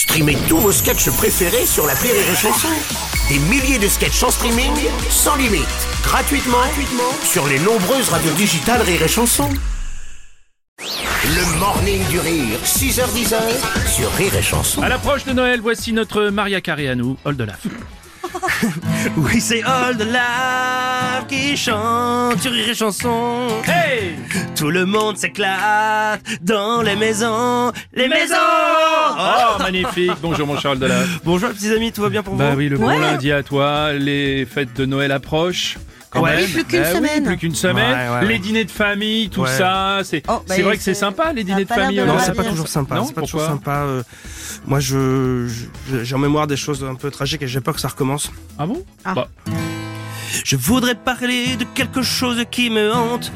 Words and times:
Streamez 0.00 0.38
tous 0.48 0.56
vos 0.56 0.72
sketchs 0.72 1.10
préférés 1.10 1.66
sur 1.66 1.86
la 1.86 1.92
Rire 1.92 2.14
et 2.14 2.34
Chanson. 2.34 2.68
Des 3.28 3.38
milliers 3.38 3.78
de 3.78 3.86
sketchs 3.86 4.22
en 4.22 4.30
streaming, 4.30 4.72
sans 5.10 5.36
limite, 5.36 5.66
gratuitement, 6.02 6.56
gratuitement 6.56 7.12
sur 7.22 7.46
les 7.46 7.58
nombreuses 7.58 8.08
radios 8.08 8.32
digitales 8.32 8.80
Rire 8.80 9.02
et 9.02 9.08
Chanson. 9.08 9.50
Le 10.78 11.58
morning 11.58 12.02
du 12.08 12.18
rire, 12.18 12.58
6h10 12.64 13.34
sur 13.94 14.10
Rire 14.12 14.34
et 14.34 14.42
Chanson. 14.42 14.80
À 14.80 14.88
l'approche 14.88 15.24
de 15.26 15.34
Noël, 15.34 15.60
voici 15.60 15.92
notre 15.92 16.28
Maria 16.30 16.62
Carré 16.62 16.88
à 16.88 16.94
nous, 16.94 17.18
Oldelaf. 17.26 17.60
Oui, 19.16 19.40
c'est 19.40 19.62
All 19.62 19.96
de 19.96 20.04
Love 20.04 21.26
qui 21.28 21.56
chante 21.56 22.40
sur 22.40 22.52
Rire 22.52 22.70
et 22.70 22.74
Chanson. 22.74 23.48
Hey 23.66 24.14
Tout 24.56 24.70
le 24.70 24.86
monde 24.86 25.16
s'éclate 25.18 26.22
dans 26.40 26.80
les 26.82 26.96
maisons. 26.96 27.70
Les 27.92 28.08
maisons 28.08 28.36
Oh, 29.18 29.49
magnifique 29.72 30.10
Bonjour 30.22 30.46
mon 30.46 30.58
Charles 30.58 30.78
Delaf. 30.78 31.20
Bonjour 31.24 31.48
les 31.48 31.54
petits 31.54 31.72
amis, 31.72 31.92
tout 31.92 32.02
va 32.02 32.08
bien 32.08 32.22
pour 32.22 32.34
Bah 32.34 32.50
vous 32.50 32.56
oui, 32.58 32.68
le 32.68 32.78
bon 32.78 32.88
lundi 32.88 33.30
à 33.32 33.42
toi, 33.42 33.92
les 33.92 34.44
fêtes 34.46 34.74
de 34.76 34.86
Noël 34.86 35.12
approchent. 35.12 35.78
Quand 36.10 36.22
Ouais. 36.22 36.38
même. 36.38 36.50
Plus 36.50 36.64
qu'une 36.64 36.80
Bah 36.82 36.88
oui, 36.90 36.96
semaine. 36.96 37.24
plus 37.24 37.36
qu'une 37.36 37.54
semaine. 37.54 38.10
Ouais, 38.12 38.20
ouais, 38.22 38.26
les 38.26 38.38
dîners 38.40 38.64
de 38.64 38.70
famille, 38.72 39.30
tout 39.30 39.42
Ouais. 39.42 39.48
ça, 39.56 40.00
c'est 40.02 40.24
Oh, 40.28 40.42
bah, 40.48 40.56
vrai 40.60 40.76
que 40.76 40.82
c'est 40.82 40.94
sympa 40.94 41.32
les 41.32 41.44
dîners 41.44 41.64
de 41.64 41.68
famille. 41.72 41.98
de 41.98 42.04
Non, 42.04 42.16
c'est 42.18 42.34
pas 42.34 42.42
toujours 42.42 42.66
sympa. 42.66 42.96
Non, 42.96 43.04
c'est 43.04 43.14
pas 43.14 43.20
toujours 43.20 43.42
sympa. 43.46 43.84
euh, 43.84 44.02
moi, 44.66 44.80
je, 44.80 45.46
je- 45.46 46.02
j'ai 46.02 46.14
en 46.16 46.18
mémoire 46.18 46.48
des 46.48 46.56
choses 46.56 46.82
un 46.84 46.96
peu 46.96 47.12
tragiques 47.12 47.42
et 47.42 47.46
j'ai 47.48 47.60
peur 47.60 47.74
que 47.74 47.80
ça 47.80 47.86
recommence. 47.88 48.32
Ah 48.58 48.66
bon? 48.66 48.84
Ah. 49.04 49.14
Bah, 49.14 49.28
Je 50.44 50.56
voudrais 50.56 50.94
parler 50.96 51.54
de 51.56 51.64
quelque 51.74 52.02
chose 52.02 52.44
qui 52.50 52.70
me 52.70 52.92
hante. 52.92 53.30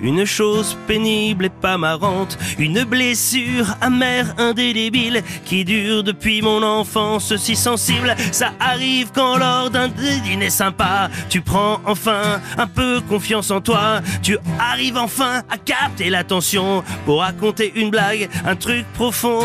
Une 0.00 0.24
chose 0.24 0.76
pénible 0.86 1.46
et 1.46 1.50
pas 1.50 1.76
marrante, 1.76 2.38
une 2.58 2.84
blessure 2.84 3.66
amère, 3.80 4.34
indélébile, 4.38 5.22
qui 5.44 5.64
dure 5.64 6.04
depuis 6.04 6.40
mon 6.40 6.62
enfance 6.62 7.36
si 7.36 7.56
sensible. 7.56 8.14
Ça 8.30 8.52
arrive 8.60 9.10
quand 9.12 9.36
lors 9.36 9.70
d'un 9.70 9.88
dîner 9.88 10.50
sympa, 10.50 11.10
tu 11.28 11.40
prends 11.40 11.80
enfin 11.84 12.40
un 12.56 12.66
peu 12.66 13.00
confiance 13.00 13.50
en 13.50 13.60
toi. 13.60 14.00
Tu 14.22 14.38
arrives 14.58 14.96
enfin 14.96 15.42
à 15.50 15.58
capter 15.58 16.10
l'attention 16.10 16.84
pour 17.04 17.20
raconter 17.20 17.72
une 17.74 17.90
blague, 17.90 18.28
un 18.46 18.54
truc 18.54 18.86
profond. 18.94 19.40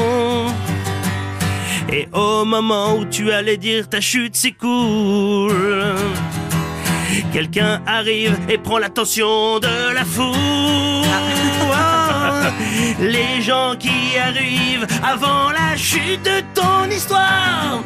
Et 1.92 2.08
au 2.14 2.46
moment 2.46 2.96
où 2.96 3.06
tu 3.06 3.32
allais 3.32 3.58
dire 3.58 3.88
ta 3.90 4.02
chute 4.02 4.36
c'est 4.36 4.52
cool, 4.52 5.54
quelqu'un 7.32 7.82
arrive 7.86 8.38
et 8.50 8.58
prend 8.58 8.78
l'attention 8.78 9.60
de 9.60 9.94
la 9.94 10.06
foule. 10.06 10.34
Oh, 11.66 11.74
les 13.00 13.42
gens 13.42 13.76
qui 13.78 14.18
arrivent 14.18 14.88
avant 15.04 15.50
la 15.52 15.76
chute 15.76 16.24
de 16.24 16.42
ton 16.54 16.90
histoire, 16.90 17.84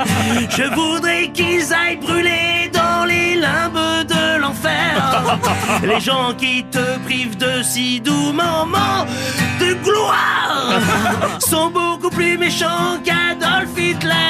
je 0.50 0.64
voudrais 0.74 1.30
qu'ils 1.32 1.74
aillent 1.74 1.98
brûler 1.98 2.70
dans 2.74 3.06
les 3.06 3.36
limbes 3.36 4.08
de 4.08 4.40
l'enfer. 4.40 5.34
Les 5.84 6.00
gens 6.00 6.34
qui 6.38 6.64
te 6.72 6.98
privent 7.06 7.38
de 7.38 7.62
si 7.62 8.02
doux 8.02 8.32
moments 8.34 9.06
de 9.60 9.74
gloire 9.84 10.80
sont 11.40 11.70
beaucoup 11.70 12.10
plus 12.10 12.38
méchants 12.38 13.00
qu'Adolf 13.04 13.70
Hitler. 13.78 14.27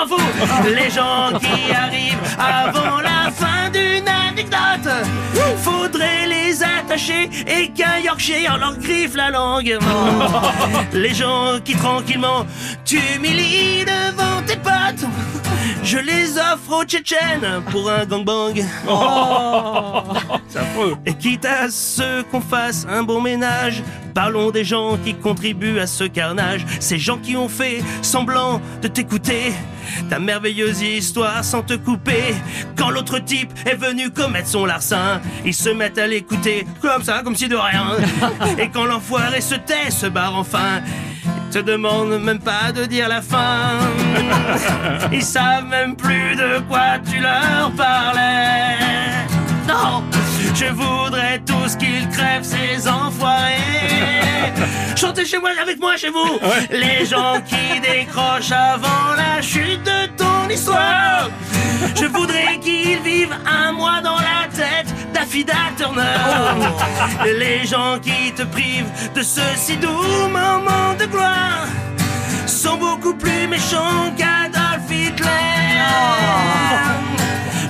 M'en 0.00 0.16
fous. 0.16 0.22
Les 0.66 0.90
gens 0.90 1.38
qui 1.38 1.72
arrivent 1.72 2.18
avant 2.38 3.00
la 3.00 3.30
fin 3.30 3.70
d'une 3.70 4.08
anecdote, 4.08 4.90
faudrait 5.58 6.26
les 6.26 6.62
attacher 6.62 7.28
et 7.46 7.68
qu'un 7.68 7.98
Yorkshire 7.98 8.56
leur 8.58 8.76
griffe 8.76 9.14
la 9.14 9.30
langue. 9.30 9.78
Les 10.92 11.14
gens 11.14 11.58
qui 11.64 11.74
tranquillement 11.74 12.46
t'humilient 12.84 13.84
devant 13.84 14.42
tes 14.46 14.56
potes, 14.56 15.06
je 15.82 15.98
les 15.98 16.38
offre 16.38 16.80
aux 16.80 16.84
Tchétchènes 16.84 17.62
pour 17.70 17.90
un 17.90 18.04
gangbang. 18.04 18.54
c'est 20.48 20.58
affreux. 20.58 20.96
Et 21.06 21.14
quitte 21.14 21.44
à 21.44 21.68
ce 21.68 22.22
qu'on 22.22 22.40
fasse 22.40 22.86
un 22.88 23.02
bon 23.02 23.20
ménage, 23.20 23.82
parlons 24.14 24.50
des 24.50 24.64
gens 24.64 24.96
qui 25.04 25.14
contribuent 25.14 25.78
à 25.78 25.86
ce 25.86 26.04
carnage. 26.04 26.64
Ces 26.80 26.98
gens 26.98 27.18
qui 27.18 27.36
ont 27.36 27.48
fait 27.48 27.82
semblant 28.02 28.60
de 28.82 28.88
t'écouter. 28.88 29.52
Ta 30.08 30.18
merveilleuse 30.18 30.82
histoire 30.82 31.44
sans 31.44 31.62
te 31.62 31.74
couper. 31.74 32.34
Quand 32.76 32.90
l'autre 32.90 33.18
type 33.18 33.50
est 33.66 33.74
venu 33.76 34.10
commettre 34.10 34.48
son 34.48 34.64
larcin, 34.64 35.20
ils 35.44 35.54
se 35.54 35.70
mettent 35.70 35.98
à 35.98 36.06
l'écouter 36.06 36.66
comme 36.80 37.02
ça, 37.02 37.22
comme 37.24 37.36
si 37.36 37.48
de 37.48 37.56
rien. 37.56 37.96
Et 38.58 38.68
quand 38.68 38.84
l'enfoiré 38.84 39.40
se 39.40 39.54
tait, 39.56 39.90
se 39.90 40.06
barre 40.06 40.36
enfin. 40.36 40.80
Te 41.50 41.58
demandent 41.58 42.22
même 42.22 42.38
pas 42.38 42.70
de 42.70 42.84
dire 42.84 43.08
la 43.08 43.20
fin. 43.20 43.80
Ils 45.12 45.24
savent 45.24 45.66
même 45.66 45.96
plus 45.96 46.36
de 46.36 46.60
quoi 46.68 46.98
tu 47.10 47.18
leur 47.18 47.72
parlais. 47.76 48.76
Non, 49.66 50.04
je 50.54 50.66
voudrais 50.66 51.40
tous 51.40 51.74
qu'ils 51.74 52.08
crèvent 52.08 52.44
ces 52.44 52.88
enfoirés. 52.88 54.52
Chantez 54.94 55.24
chez 55.24 55.38
moi, 55.38 55.50
avec 55.60 55.80
moi, 55.80 55.96
chez 55.96 56.10
vous. 56.10 56.38
Les 56.70 57.04
gens 57.04 57.40
qui 57.44 57.80
décrochent 57.80 58.52
avant 58.52 59.14
la 59.16 59.42
chute 59.42 59.82
de 59.82 60.06
ton 60.16 60.48
histoire. 60.48 61.30
Je 61.96 62.06
voudrais 62.06 62.58
qu'ils 62.60 63.00
vivent 63.00 63.36
un 63.44 63.72
mois 63.72 64.00
dans 64.00 64.18
la 64.18 64.46
tête 64.54 64.94
d'Affida 65.12 65.54
Turner. 65.76 66.02
Les 67.38 67.66
gens 67.66 67.98
qui 68.00 68.32
te 68.32 68.42
privent 68.42 68.90
de 69.16 69.22
ce 69.22 69.40
si 69.56 69.76
doux 69.76 70.28
moment 70.28 70.79
beaucoup 73.00 73.16
plus 73.16 73.46
méchants 73.48 74.12
qu'Adolf 74.16 74.90
Hitler. 74.90 75.26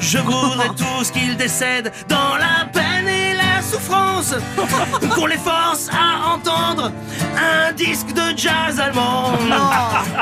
Je 0.01 0.19
voudrais 0.19 0.69
tous 0.77 1.11
qu'ils 1.11 1.37
décèdent 1.37 1.93
dans 2.09 2.37
la 2.37 2.67
peine 2.73 3.09
et 3.09 3.35
la 3.35 3.63
souffrance, 3.63 4.35
qu'on 5.15 5.27
les 5.27 5.37
force 5.37 5.89
à 5.91 6.35
entendre 6.35 6.93
un 7.37 7.73
disque 7.73 8.13
de 8.13 8.37
jazz 8.37 8.81
allemand, 8.81 9.33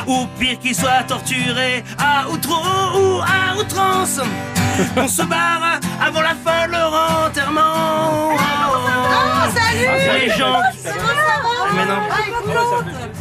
ou 0.07 0.27
pire 0.39 0.59
qu'ils 0.59 0.75
soient 0.75 1.05
torturés 1.07 1.85
à 1.99 2.29
outreau 2.29 2.55
ou 2.95 3.21
à 3.23 3.59
outrance. 3.59 4.21
On 4.97 5.09
se 5.09 5.23
barre 5.23 5.81
avant 6.01 6.21
la 6.21 6.35
fin 6.45 6.67
de 6.67 6.73
leur 6.73 6.93
enterrement. 7.27 8.33
Oh, 8.35 9.51
salut 9.55 10.21
Les 10.21 10.31
gens 10.31 10.61
va 10.61 11.28
Mais 11.75 11.87
non. 11.87 11.99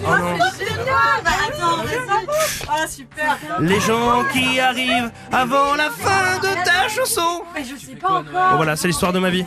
Oh 0.05 0.17
non. 0.17 0.37
Ah, 2.69 2.87
super 2.87 3.37
Les 3.59 3.79
gens 3.79 4.23
qui 4.31 4.59
arrivent 4.59 5.11
avant 5.31 5.75
la 5.75 5.89
fin 5.89 6.37
de 6.39 6.63
ta 6.63 6.87
chanson. 6.89 7.43
Mais 7.53 7.63
je 7.63 7.75
sais 7.83 7.95
pas 7.95 8.09
encore 8.09 8.23
Bon 8.51 8.57
voilà, 8.57 8.75
c'est 8.75 8.87
l'histoire 8.87 9.13
de 9.13 9.19
ma 9.19 9.29
vie. 9.29 9.45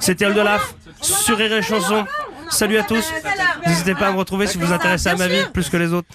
C'était 0.00 0.26
Oldelaf, 0.26 0.74
sur 1.00 1.36
Rire 1.36 1.52
et 1.52 1.62
Chanson. 1.62 2.06
Salut 2.50 2.78
à 2.78 2.82
tous. 2.84 3.12
N'hésitez 3.66 3.94
pas 3.94 4.08
à 4.08 4.12
me 4.12 4.18
retrouver 4.18 4.46
si 4.46 4.58
vous 4.58 4.66
vous 4.66 4.72
intéressez 4.72 5.08
à 5.08 5.16
ma 5.16 5.26
vie 5.26 5.44
plus 5.52 5.68
que 5.68 5.76
les 5.76 5.92
autres. 5.92 6.08